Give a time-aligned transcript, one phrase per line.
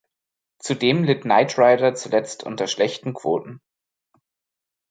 [0.57, 3.61] Zudem litt "Knight Rider" zuletzt unter schlechten Quoten.